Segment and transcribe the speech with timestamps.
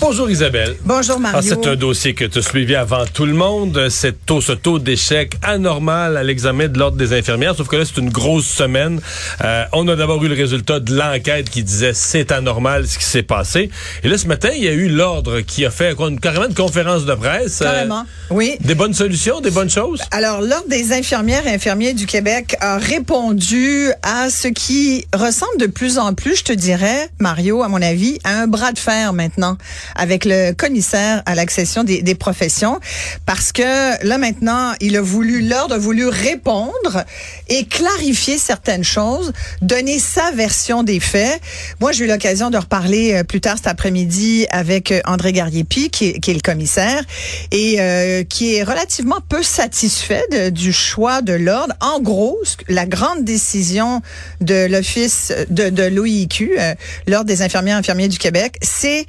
[0.00, 0.76] Bonjour Isabelle.
[0.84, 1.38] Bonjour, Mario.
[1.40, 3.88] Ah, c'est un dossier que tu as suivi avant tout le monde.
[3.90, 7.56] C'est taux, ce taux d'échec anormal à l'examen de l'ordre des infirmières.
[7.56, 9.00] Sauf que là, c'est une grosse semaine.
[9.42, 13.04] Euh, on a d'abord eu le résultat de l'enquête qui disait c'est anormal ce qui
[13.04, 13.70] s'est passé.
[14.04, 16.54] Et là, ce matin, il y a eu l'ordre qui a fait une, carrément une
[16.54, 17.60] conférence de presse.
[17.60, 18.06] Euh, Carrément.
[18.30, 18.56] Oui.
[18.60, 20.00] des bonnes solutions, des bonnes choses?
[20.12, 25.66] Alors, l'Ordre des infirmières et infirmiers du Québec a répondu à ce qui ressemble de
[25.66, 29.12] plus en plus, je te dirais, Mario, à mon avis, à un bras de fer
[29.12, 29.58] maintenant
[29.96, 32.80] avec le commissaire à l'accession des, des professions,
[33.26, 37.04] parce que là maintenant, il a voulu, l'Ordre a voulu répondre
[37.48, 41.40] et clarifier certaines choses, donner sa version des faits.
[41.80, 45.90] Moi, j'ai eu l'occasion de reparler euh, plus tard cet après-midi avec euh, André Gariepi,
[45.90, 47.02] qui qui est le commissaire,
[47.50, 51.74] et euh, qui est relativement peu satisfait de- du choix de l'ordre.
[51.80, 54.02] En gros, la grande décision
[54.40, 56.74] de l'Office de, de l'OIQ, euh,
[57.06, 59.06] l'Ordre des infirmières et infirmiers du Québec, c'est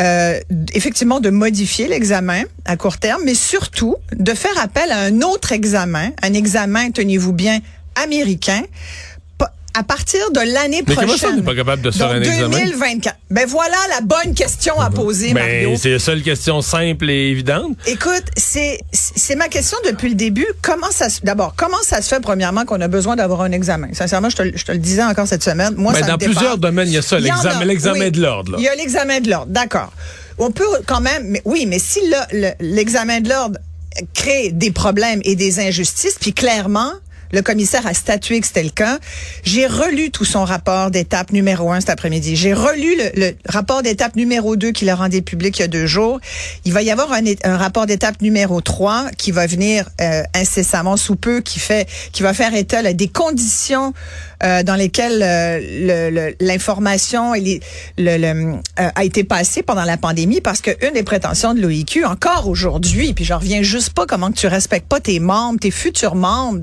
[0.00, 0.40] euh,
[0.74, 5.52] effectivement de modifier l'examen à court terme, mais surtout de faire appel à un autre
[5.52, 7.58] examen, un examen, tenez-vous bien,
[7.96, 8.62] américain,
[9.78, 11.04] à partir de l'année Mais prochaine.
[11.06, 12.58] comment ça, on n'est pas capable de se faire Donc, un examen?
[12.58, 13.16] 2024.
[13.30, 15.70] Ben voilà la bonne question à poser, Mario.
[15.70, 17.76] Mais c'est la seule question simple et évidente.
[17.86, 20.46] Écoute, c'est c'est ma question depuis le début.
[20.62, 23.88] Comment ça se d'abord comment ça se fait premièrement qu'on a besoin d'avoir un examen?
[23.92, 25.74] Sincèrement, je te, le- je te le disais encore cette semaine.
[25.76, 28.10] Moi, Ben, ça dans me plusieurs domaines, il y a ça, l'examen- a, l'examen oui.
[28.10, 28.56] de l'ordre.
[28.58, 29.92] Il y a l'examen de l'ordre, d'accord.
[30.38, 33.58] On peut quand même, mais oui, mais si le- le- l'examen de l'ordre
[34.14, 36.92] crée des problèmes et des injustices, puis clairement.
[37.32, 38.98] Le commissaire a statué que c'était le cas.
[39.44, 42.36] J'ai relu tout son rapport d'étape numéro un cet après-midi.
[42.36, 45.68] J'ai relu le, le rapport d'étape numéro 2 qu'il a rendu public il y a
[45.68, 46.20] deux jours.
[46.64, 50.96] Il va y avoir un, un rapport d'étape numéro 3 qui va venir euh, incessamment
[50.96, 53.92] sous peu, qui fait, qui va faire état des conditions
[54.44, 57.60] euh, dans lesquelles euh, le- le- l'information les-
[57.96, 61.60] le, le, euh, a été passée pendant la pandémie, parce que une des prétentions de
[61.60, 65.58] l'OIQ, encore aujourd'hui, puis je reviens juste pas comment que tu respectes pas tes membres,
[65.58, 66.60] tes futurs membres,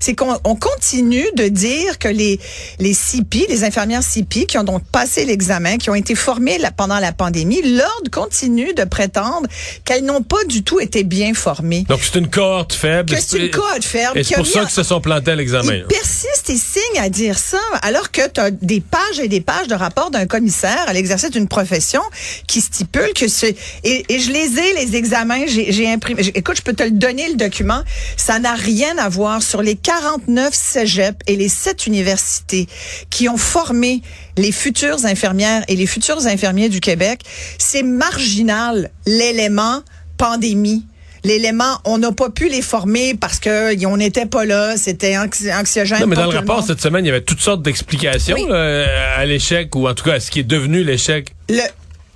[0.00, 2.38] c'est qu'on on continue de dire que les
[2.78, 6.70] les CIPI, les infirmières CIPI qui ont donc passé l'examen, qui ont été formées la-
[6.70, 9.46] pendant la pandémie, l'ordre continue de prétendre
[9.84, 11.84] qu'elles n'ont pas du tout été bien formées.
[11.88, 13.14] Donc, c'est une cohorte faible.
[13.14, 15.72] Que c'est une cohorte faible Et c'est pour ça qu'ils se sont plantés à l'examen.
[15.74, 15.86] il là.
[15.88, 19.68] persiste et signe à dire ça, alors que tu as des pages et des pages
[19.68, 22.02] de rapports d'un commissaire à l'exercice d'une profession
[22.46, 23.56] qui stipule que c'est...
[23.84, 26.22] Et, et je les ai, les examens, j'ai imprimé...
[26.34, 27.82] Écoute, je peux te le donner, le document.
[28.16, 32.66] Ça n'a rien à voir sur les 49 cégeps et les 7 universités
[33.08, 34.02] qui ont formé
[34.36, 37.20] les futures infirmières et les futurs infirmiers du Québec.
[37.56, 39.82] C'est marginal, l'élément
[40.18, 40.84] pandémie
[41.24, 45.52] l'élément, on n'a pas pu les former parce que on n'était pas là, c'était anxi-
[45.52, 46.00] anxiogène.
[46.00, 48.46] Non, mais pour dans le rapport cette semaine, il y avait toutes sortes d'explications Oui.
[48.48, 51.34] là, à l'échec ou en tout cas à ce qui est devenu l'échec.
[51.48, 51.60] Le,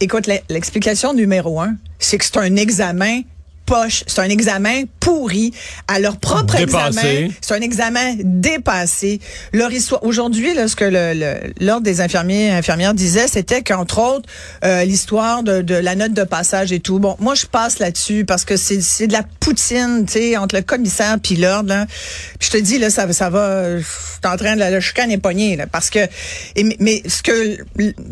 [0.00, 3.22] écoute, le- l'explication numéro un, c'est que c'est un examen
[3.66, 5.52] poche, c'est un examen pourri
[5.88, 6.98] à leur propre Dépassé.
[6.98, 7.28] examen.
[7.40, 9.20] C'est un examen dépassé.
[9.52, 13.62] Leur histoire aujourd'hui, là, ce que le- le- l'ordre des infirmiers et infirmières disait, c'était
[13.62, 14.28] qu'entre autres
[14.64, 16.98] euh, l'histoire de, de la note de passage et tout.
[16.98, 20.56] Bon, moi je passe là-dessus parce que c'est c'est de la poutine, tu sais, entre
[20.56, 21.68] le commissaire puis l'ordre.
[21.70, 21.86] là.
[22.38, 23.78] Puis je te dis là, ça, ça va.
[23.78, 26.00] Je suis en train de la, chicane est pognée, là, parce que.
[26.56, 27.58] et- mais- ce que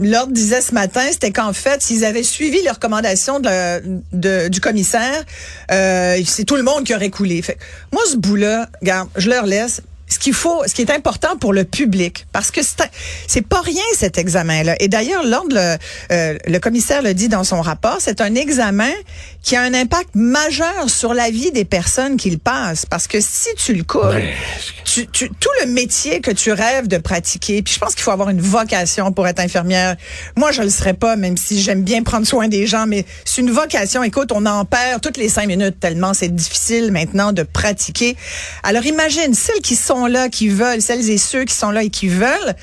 [0.01, 4.61] l'ordre disait ce matin, c'était qu'en fait, s'ils avaient suivi les recommandations de de- du
[4.61, 5.25] commissaire,
[5.71, 7.41] euh, c'est tout le monde qui aurait coulé.
[7.43, 7.59] Fait
[7.93, 9.83] moi, ce bout-là, regarde, je leur laisse.
[10.21, 12.61] Ce qu'il faut, ce qui est important pour le public, parce que
[13.27, 14.77] c'est pas rien cet examen-là.
[14.79, 15.79] Et d'ailleurs, l'ordre, le,
[16.13, 18.91] euh, le commissaire le dit dans son rapport, c'est un examen
[19.43, 22.85] qui a un impact majeur sur la vie des personnes qui le passent.
[22.85, 24.35] Parce que si tu le coules, Ouais.
[24.85, 28.11] tu, tu- tout le métier que tu rêves de pratiquer, puis je pense qu'il faut
[28.11, 29.97] avoir une vocation pour être infirmière.
[30.37, 33.41] Moi, je le serais pas, même si j'aime bien prendre soin des gens, mais c'est
[33.41, 34.03] une vocation.
[34.03, 38.19] Écoute, on en perd toutes les cinq minutes tellement c'est difficile maintenant de pratiquer.
[38.63, 41.91] Alors imagine celles qui sont là, qui veulent, celles et ceux qui sont là et
[41.91, 42.55] qui veulent.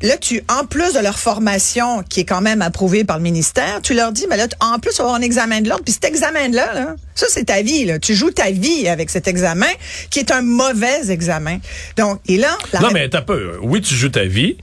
[0.00, 3.80] Là, tu, en plus de leur formation, qui est quand même approuvée par le ministère,
[3.82, 5.82] tu leur dis, mais là, en plus, tu vas avoir un examen de l'ordre.
[5.82, 7.84] Puis cet examen-là, là, ça, c'est ta vie.
[7.84, 7.98] Là.
[7.98, 9.66] Tu joues ta vie avec cet examen,
[10.10, 11.58] qui est un mauvais examen.
[11.96, 12.56] Donc, et là...
[12.72, 13.58] la Non, mais t'as peu.
[13.60, 14.56] Oui, tu joues ta vie.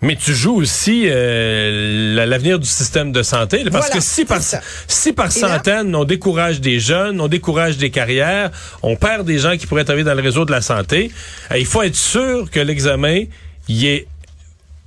[0.00, 3.64] Mais tu joues aussi euh, la- l'avenir du système de santé.
[3.64, 4.60] là, parce Voilà, que si par, ça.
[4.86, 8.50] si par là- centaines, on décourage des jeunes, on décourage des carrières,
[8.82, 11.10] on perd des gens qui pourraient travailler dans le réseau de la santé,
[11.50, 13.24] euh, il faut être sûr que l'examen,
[13.68, 14.06] il est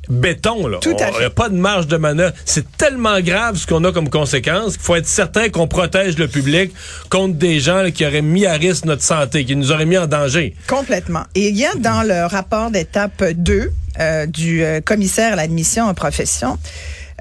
[0.09, 0.65] béton.
[0.67, 0.77] Là.
[0.81, 1.19] Tout à fait.
[1.19, 2.33] n'y a pas de marge de manœuvre.
[2.45, 6.27] C'est tellement grave ce qu'on a comme conséquence qu'il faut être certain qu'on protège le
[6.27, 6.71] public
[7.09, 9.97] contre des gens là, qui auraient mis à risque notre santé, qui nous auraient mis
[9.97, 10.55] en danger.
[10.67, 11.23] Complètement.
[11.35, 15.85] Et il y a dans le rapport d'étape 2 euh, du euh, commissaire à l'admission
[15.85, 16.57] en profession,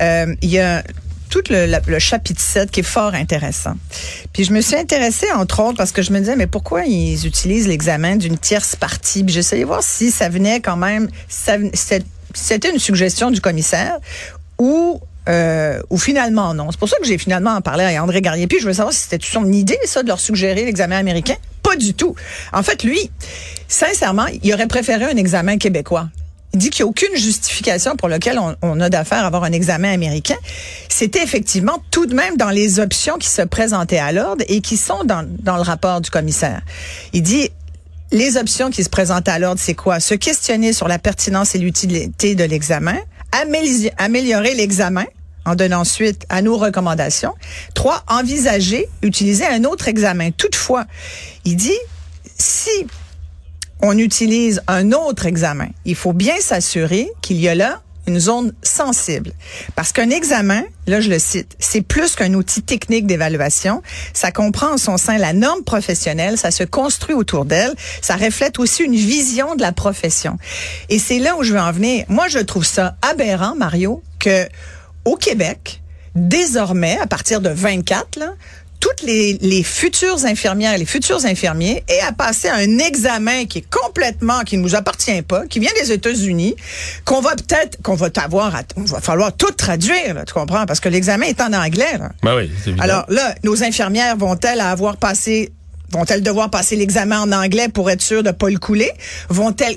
[0.00, 0.84] euh, il y a
[1.28, 3.74] tout le, chapitre 7 qui est fort intéressant.
[4.32, 7.26] Puis je me suis intéressée, entre autres, parce que je me disais, mais pourquoi ils
[7.26, 9.24] utilisent l'examen d'une tierce partie?
[9.24, 13.98] Puis j'essayais de voir si ça venait quand même, c'était une suggestion du commissaire
[14.58, 15.00] ou
[15.90, 16.72] ou finalement non.
[16.72, 18.48] C'est pour ça que j'ai finalement en parlé à André Garnier.
[18.48, 21.36] Puis je veux savoir si c'était son idée, ça, de leur suggérer l'examen américain.
[21.62, 22.16] Pas du tout.
[22.52, 23.12] En fait, lui,
[23.68, 26.08] sincèrement, il aurait préféré un examen québécois.
[26.52, 29.44] Il dit qu'il n'y a aucune justification pour laquelle on, on a d'affaire à avoir
[29.44, 30.36] un examen américain.
[30.88, 34.76] C'était effectivement tout de même dans les options qui se présentaient à l'ordre et qui
[34.76, 36.62] sont dans, dans le rapport du commissaire.
[37.12, 37.50] Il dit,
[38.12, 40.00] les options qui se présentent à l'ordre, c'est quoi?
[40.00, 42.96] Se questionner sur la pertinence et l'utilité de l'examen,
[43.98, 45.04] améliorer l'examen
[45.44, 47.34] en donnant suite à nos recommandations.
[47.74, 50.32] Trois, envisager, utiliser un autre examen.
[50.32, 50.86] Toutefois,
[51.44, 51.78] il dit,
[52.36, 52.70] si
[53.82, 58.52] on utilise un autre examen, il faut bien s'assurer qu'il y a là une zone
[58.62, 59.32] sensible.
[59.76, 63.82] Parce qu'un examen, là je le cite, c'est plus qu'un outil technique d'évaluation.
[64.12, 68.58] Ça comprend en son sein la norme professionnelle, ça se construit autour d'elle, ça reflète
[68.58, 70.38] aussi une vision de la profession.
[70.88, 72.04] Et c'est là où je veux en venir.
[72.08, 74.48] Moi, je trouve ça aberrant, Mario, que
[75.04, 75.80] au Québec,
[76.14, 78.34] désormais, à partir de 24, là,
[78.80, 83.58] toutes les, les futures infirmières et les futurs infirmiers aient à passer un examen qui
[83.58, 86.56] est complètement, qui ne nous appartient pas, qui vient des États-Unis,
[87.04, 90.64] qu'on va peut-être, qu'on va avoir, à, on va falloir tout traduire, là, tu comprends,
[90.64, 91.98] parce que l'examen est en anglais.
[91.98, 92.10] Là.
[92.22, 92.80] Ben oui, c'est.
[92.80, 95.52] Alors là, nos infirmières vont-elles avoir passé
[95.92, 98.92] Vont-elles devoir passer l'examen en anglais pour être sûres de pas le couler?
[99.28, 99.76] Vont-elles,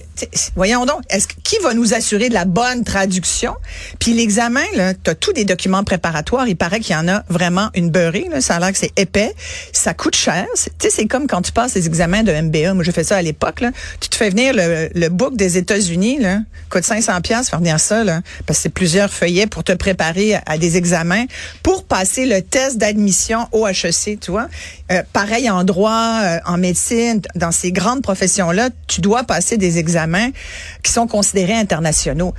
[0.56, 3.56] voyons donc, est-ce qui va nous assurer de la bonne traduction?
[4.00, 6.48] Puis l'examen, là, t'as tous des documents préparatoires.
[6.48, 8.28] Il paraît qu'il y en a vraiment une beurrée.
[8.40, 9.34] Ça a l'air que c'est épais.
[9.72, 10.46] Ça coûte cher.
[10.56, 12.74] Tu sais, c'est comme quand tu passes les examens de MBA.
[12.74, 13.64] Moi, j'ai fait ça à l'époque.
[14.00, 16.20] Tu te fais venir le, book des États-Unis.
[16.70, 18.22] Coûte 500 pièces faire venir ça, là.
[18.46, 21.26] Parce que c'est plusieurs feuillets pour te préparer à, à des examens
[21.62, 24.48] pour passer le test d'admission au HEC, tu vois.
[24.92, 29.78] Euh, pareil en droit, euh, en médecine, dans ces grandes professions-là, tu dois passer des
[29.78, 30.30] examens
[30.84, 32.34] qui sont considérés internationaux.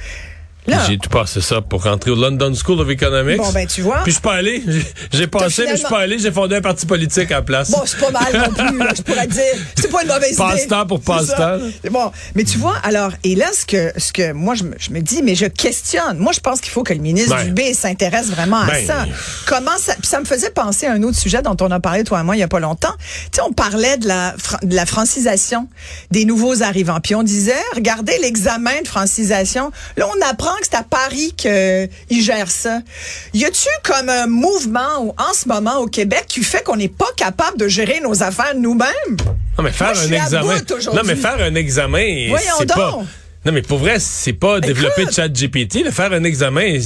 [0.86, 3.36] J'ai tout passé ça pour rentrer au London School of Economics.
[3.36, 3.98] Bon, ben, tu vois.
[4.02, 4.62] Puis je suis pas allé.
[4.66, 6.18] J'ai- J'ai passé, mais je suis pas allé.
[6.18, 7.70] J'ai fondé un parti politique à la place.
[7.70, 9.42] Bon, c'est pas mal non plus, je pourrais dire.
[9.76, 10.38] C'est pas une mauvaise idée.
[10.38, 11.58] Passe-temps pour passe-temps.
[11.90, 14.90] Bon, mais tu vois, alors, et là, ce que, ce que moi, je me, je
[14.90, 16.18] me dis, mais je questionne.
[16.18, 17.44] Moi, je pense qu'il faut que le ministre Ben.
[17.46, 18.86] Dubé s'intéresse vraiment à Ben.
[18.86, 19.04] ça.
[19.46, 22.04] Comment ça, puis ça me faisait penser à un autre sujet dont on a parlé,
[22.04, 22.94] toi et moi, il y a pas longtemps.
[22.98, 25.68] Tu sais, on parlait de la, de la francisation
[26.10, 27.00] des nouveaux arrivants.
[27.02, 29.70] Puis on disait, regardez l'examen de francisation.
[29.96, 32.80] Là, on apprend que c'est à Paris qu'ils gèrent ça.
[33.32, 36.88] Y a-tu comme un mouvement ou en ce moment au Québec qui fait qu'on n'est
[36.88, 39.16] pas capable de gérer nos affaires nous-mêmes?
[39.56, 40.56] Non, mais faire Moi, un examen.
[40.94, 43.02] Non, mais faire un examen, c'est pas.
[43.44, 45.14] Non, mais pour vrai, c'est pas développer Écoute.
[45.14, 45.90] chat GPT.
[45.90, 46.78] Faire un examen,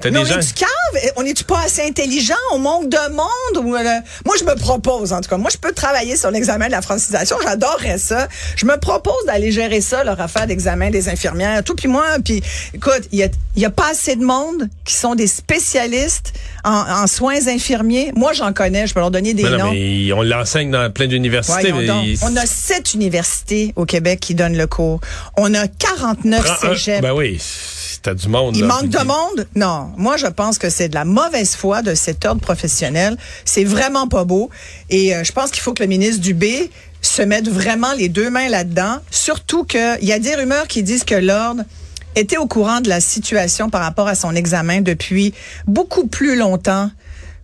[0.00, 0.38] t'as des on gens.
[0.38, 1.12] est-tu cave?
[1.16, 2.34] On est-tu pas assez intelligent?
[2.52, 3.64] On manque de monde?
[3.64, 3.82] Ou, euh,
[4.26, 5.36] moi, je me propose, en tout cas.
[5.36, 7.36] Moi, je peux travailler sur l'examen de la francisation.
[7.42, 8.26] J'adorerais ça.
[8.56, 11.74] Je me propose d'aller gérer ça, leur affaire d'examen des infirmières, tout.
[11.76, 12.42] Puis moi, puis
[12.74, 16.32] écoute, il y a, y a pas assez de monde qui sont des spécialistes
[16.64, 16.70] en,
[17.02, 18.12] en soins infirmiers.
[18.16, 18.86] Moi, j'en connais.
[18.86, 19.58] Je peux leur donner des Mais noms.
[19.66, 21.72] non, mais on l'enseigne dans plein d'universités.
[22.22, 25.00] On a sept universités au Québec qui donnent le cours.
[25.36, 25.68] On a
[26.00, 27.02] 49 Prends un- cégeps.
[27.02, 27.40] Ben oui,
[28.02, 28.56] t'as du monde.
[28.56, 29.46] Il là, manque de monde?
[29.54, 29.92] Non.
[29.96, 33.16] Moi, je pense que c'est de la mauvaise foi de cet ordre professionnel.
[33.44, 34.50] C'est vraiment pas beau.
[34.88, 36.70] Et euh, je pense qu'il faut que le ministre Dubé
[37.02, 38.96] se mette vraiment les deux mains là-dedans.
[39.10, 41.62] Surtout qu'il y a des rumeurs qui disent que l'ordre
[42.16, 45.32] était au courant de la situation par rapport à son examen depuis
[45.66, 46.90] beaucoup plus longtemps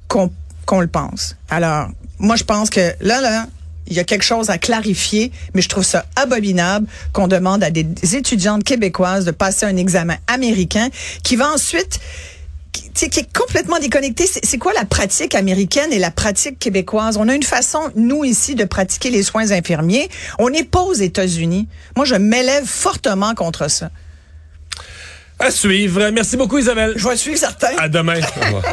[0.09, 0.31] qu'on
[0.67, 1.37] qu'on le pense.
[1.49, 3.47] Alors, moi, je pense que là, là,
[3.87, 7.71] il y a quelque chose à clarifier, mais je trouve ça abominable qu'on demande à
[7.71, 10.89] des étudiantes québécoises de passer un examen américain
[11.23, 12.01] qui va ensuite
[12.73, 14.27] qui, tu sais, qui est complètement déconnecté.
[14.27, 17.17] C'est c'est quoi la pratique américaine et la pratique québécoise?
[17.17, 20.09] On a une façon, nous, ici, de pratiquer les soins infirmiers.
[20.39, 21.69] On n'est pas aux États-Unis.
[21.97, 23.91] Moi, je m'élève fortement contre ça.
[25.39, 26.11] À suivre.
[26.11, 26.95] Merci beaucoup, Isabelle.
[26.97, 27.77] Je vais suivre certains.
[27.79, 28.21] À demain.
[28.37, 28.65] Au revoir.